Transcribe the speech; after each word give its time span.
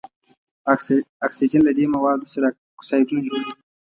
اکسیجن 1.27 1.61
له 1.65 1.71
دې 1.77 1.85
موادو 1.95 2.25
سره 2.33 2.47
اکسایدونه 2.79 3.21
جوړوي. 3.27 3.51